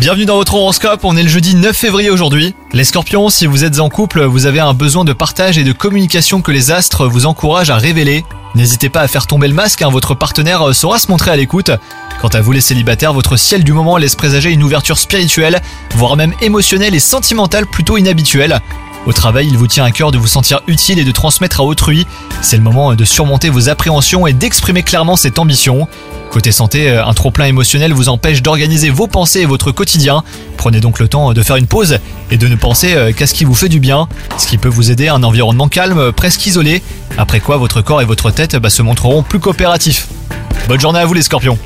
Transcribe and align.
Bienvenue 0.00 0.24
dans 0.24 0.34
votre 0.34 0.54
horoscope, 0.54 1.04
on 1.04 1.16
est 1.16 1.22
le 1.22 1.28
jeudi 1.28 1.54
9 1.54 1.76
février 1.76 2.10
aujourd'hui. 2.10 2.56
Les 2.72 2.82
scorpions, 2.82 3.28
si 3.28 3.46
vous 3.46 3.62
êtes 3.62 3.78
en 3.78 3.88
couple, 3.88 4.24
vous 4.24 4.46
avez 4.46 4.58
un 4.58 4.74
besoin 4.74 5.04
de 5.04 5.12
partage 5.12 5.58
et 5.58 5.62
de 5.62 5.70
communication 5.70 6.42
que 6.42 6.50
les 6.50 6.72
astres 6.72 7.06
vous 7.06 7.24
encouragent 7.24 7.70
à 7.70 7.76
révéler. 7.76 8.24
N'hésitez 8.56 8.88
pas 8.88 9.02
à 9.02 9.06
faire 9.06 9.28
tomber 9.28 9.46
le 9.46 9.54
masque, 9.54 9.82
hein, 9.82 9.90
votre 9.90 10.16
partenaire 10.16 10.74
saura 10.74 10.98
se 10.98 11.08
montrer 11.08 11.30
à 11.30 11.36
l'écoute. 11.36 11.70
Quant 12.20 12.28
à 12.28 12.40
vous 12.40 12.50
les 12.50 12.60
célibataires, 12.60 13.12
votre 13.12 13.36
ciel 13.36 13.62
du 13.62 13.72
moment 13.72 13.96
laisse 13.96 14.16
présager 14.16 14.50
une 14.50 14.64
ouverture 14.64 14.98
spirituelle, 14.98 15.62
voire 15.94 16.16
même 16.16 16.34
émotionnelle 16.40 16.96
et 16.96 17.00
sentimentale 17.00 17.66
plutôt 17.66 17.96
inhabituelle. 17.96 18.60
Au 19.06 19.12
travail, 19.12 19.46
il 19.46 19.56
vous 19.56 19.68
tient 19.68 19.84
à 19.84 19.92
cœur 19.92 20.10
de 20.10 20.18
vous 20.18 20.26
sentir 20.26 20.62
utile 20.66 20.98
et 20.98 21.04
de 21.04 21.12
transmettre 21.12 21.60
à 21.60 21.64
autrui. 21.64 22.08
C'est 22.42 22.56
le 22.56 22.64
moment 22.64 22.92
de 22.96 23.04
surmonter 23.04 23.50
vos 23.50 23.68
appréhensions 23.68 24.26
et 24.26 24.32
d'exprimer 24.32 24.82
clairement 24.82 25.14
cette 25.14 25.38
ambition. 25.38 25.86
Côté 26.36 26.52
santé, 26.52 26.90
un 26.90 27.14
trop-plein 27.14 27.46
émotionnel 27.46 27.94
vous 27.94 28.10
empêche 28.10 28.42
d'organiser 28.42 28.90
vos 28.90 29.06
pensées 29.06 29.40
et 29.40 29.46
votre 29.46 29.72
quotidien. 29.72 30.22
Prenez 30.58 30.80
donc 30.80 30.98
le 30.98 31.08
temps 31.08 31.32
de 31.32 31.42
faire 31.42 31.56
une 31.56 31.66
pause 31.66 31.98
et 32.30 32.36
de 32.36 32.46
ne 32.46 32.56
penser 32.56 32.94
qu'à 33.16 33.26
ce 33.26 33.32
qui 33.32 33.46
vous 33.46 33.54
fait 33.54 33.70
du 33.70 33.80
bien, 33.80 34.06
ce 34.36 34.46
qui 34.46 34.58
peut 34.58 34.68
vous 34.68 34.90
aider 34.90 35.08
à 35.08 35.14
un 35.14 35.22
environnement 35.22 35.68
calme, 35.68 36.12
presque 36.12 36.44
isolé, 36.44 36.82
après 37.16 37.40
quoi 37.40 37.56
votre 37.56 37.80
corps 37.80 38.02
et 38.02 38.04
votre 38.04 38.30
tête 38.30 38.54
bah, 38.56 38.68
se 38.68 38.82
montreront 38.82 39.22
plus 39.22 39.38
coopératifs. 39.40 40.08
Bonne 40.68 40.78
journée 40.78 40.98
à 40.98 41.06
vous 41.06 41.14
les 41.14 41.22
scorpions 41.22 41.58